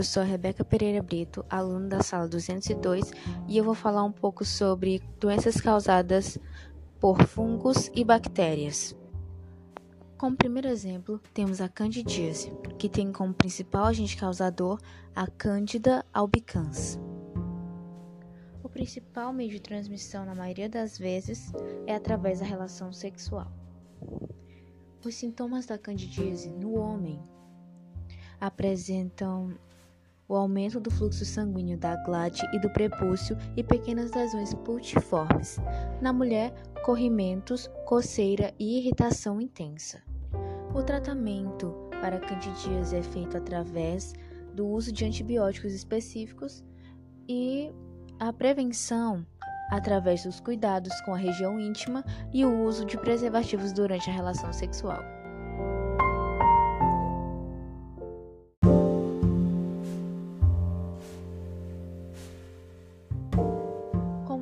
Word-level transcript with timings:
eu 0.00 0.04
sou 0.04 0.22
a 0.22 0.26
Rebeca 0.26 0.64
Pereira 0.64 1.02
Brito, 1.02 1.44
aluna 1.50 1.88
da 1.88 2.02
sala 2.02 2.26
202, 2.26 3.12
e 3.46 3.58
eu 3.58 3.62
vou 3.62 3.74
falar 3.74 4.02
um 4.02 4.10
pouco 4.10 4.46
sobre 4.46 5.02
doenças 5.20 5.60
causadas 5.60 6.38
por 6.98 7.22
fungos 7.26 7.90
e 7.94 8.02
bactérias. 8.02 8.96
Como 10.16 10.38
primeiro 10.38 10.68
exemplo, 10.68 11.20
temos 11.34 11.60
a 11.60 11.68
candidíase, 11.68 12.50
que 12.78 12.88
tem 12.88 13.12
como 13.12 13.34
principal 13.34 13.84
agente 13.84 14.16
causador 14.16 14.80
a 15.14 15.26
Candida 15.26 16.02
albicans. 16.14 16.98
O 18.62 18.68
principal 18.70 19.34
meio 19.34 19.50
de 19.50 19.60
transmissão, 19.60 20.24
na 20.24 20.34
maioria 20.34 20.70
das 20.70 20.96
vezes, 20.96 21.52
é 21.86 21.94
através 21.94 22.40
da 22.40 22.46
relação 22.46 22.90
sexual. 22.90 23.52
Os 25.04 25.14
sintomas 25.14 25.66
da 25.66 25.76
candidíase 25.76 26.48
no 26.48 26.78
homem 26.78 27.22
apresentam 28.40 29.58
o 30.30 30.36
aumento 30.36 30.78
do 30.78 30.92
fluxo 30.92 31.24
sanguíneo 31.24 31.76
da 31.76 31.96
glade 32.04 32.48
e 32.52 32.58
do 32.60 32.70
prepúcio 32.70 33.36
e 33.56 33.64
pequenas 33.64 34.12
lesões 34.12 34.54
pultiformes. 34.54 35.58
Na 36.00 36.12
mulher, 36.12 36.54
corrimentos, 36.84 37.68
coceira 37.84 38.54
e 38.56 38.78
irritação 38.78 39.40
intensa. 39.40 40.00
O 40.72 40.84
tratamento 40.84 41.74
para 42.00 42.20
candidíase 42.20 42.94
é 42.94 43.02
feito 43.02 43.36
através 43.36 44.12
do 44.54 44.68
uso 44.68 44.92
de 44.92 45.04
antibióticos 45.04 45.72
específicos 45.72 46.64
e 47.28 47.72
a 48.20 48.32
prevenção 48.32 49.26
através 49.68 50.22
dos 50.22 50.38
cuidados 50.38 51.00
com 51.00 51.12
a 51.12 51.18
região 51.18 51.58
íntima 51.58 52.04
e 52.32 52.44
o 52.44 52.62
uso 52.62 52.84
de 52.84 52.96
preservativos 52.96 53.72
durante 53.72 54.08
a 54.08 54.12
relação 54.12 54.52
sexual. 54.52 55.19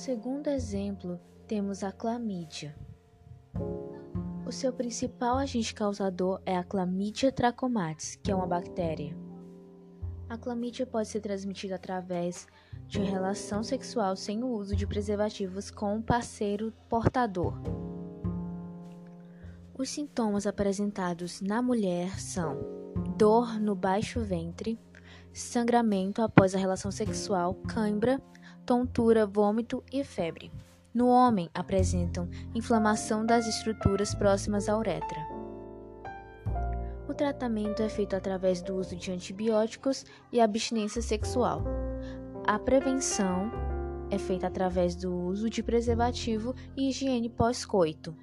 Segundo 0.00 0.48
exemplo, 0.48 1.20
temos 1.46 1.84
a 1.84 1.92
clamídia. 1.92 2.74
O 4.46 4.50
seu 4.50 4.72
principal 4.72 5.36
agente 5.36 5.74
causador 5.74 6.40
é 6.46 6.56
a 6.56 6.64
Chlamydia 6.64 7.30
trachomatis, 7.30 8.16
que 8.16 8.30
é 8.32 8.34
uma 8.34 8.46
bactéria. 8.46 9.14
A 10.26 10.38
clamídia 10.38 10.86
pode 10.86 11.06
ser 11.06 11.20
transmitida 11.20 11.74
através 11.74 12.46
de 12.86 13.00
relação 13.02 13.62
sexual 13.62 14.16
sem 14.16 14.42
o 14.42 14.48
uso 14.48 14.74
de 14.74 14.86
preservativos 14.86 15.70
com 15.70 15.98
o 15.98 16.02
parceiro 16.02 16.72
portador. 16.88 17.52
Os 19.76 19.90
sintomas 19.90 20.46
apresentados 20.46 21.42
na 21.42 21.60
mulher 21.60 22.18
são 22.18 22.56
dor 23.18 23.60
no 23.60 23.74
baixo 23.74 24.20
ventre, 24.20 24.78
sangramento 25.30 26.22
após 26.22 26.54
a 26.54 26.58
relação 26.58 26.90
sexual, 26.90 27.54
cãibra, 27.68 28.18
tontura, 28.64 29.26
vômito 29.26 29.82
e 29.92 30.04
febre. 30.04 30.50
No 30.92 31.08
homem, 31.08 31.48
apresentam 31.54 32.28
inflamação 32.54 33.24
das 33.24 33.46
estruturas 33.46 34.14
próximas 34.14 34.68
à 34.68 34.76
uretra. 34.76 35.18
O 37.08 37.14
tratamento 37.14 37.82
é 37.82 37.88
feito 37.88 38.14
através 38.14 38.62
do 38.62 38.76
uso 38.76 38.94
de 38.94 39.10
antibióticos 39.10 40.04
e 40.32 40.40
abstinência 40.40 41.02
sexual. 41.02 41.64
A 42.46 42.58
prevenção 42.58 43.50
é 44.10 44.18
feita 44.18 44.46
através 44.46 44.96
do 44.96 45.14
uso 45.14 45.48
de 45.48 45.62
preservativo 45.62 46.54
e 46.76 46.88
higiene 46.88 47.28
pós-coito. 47.28 48.14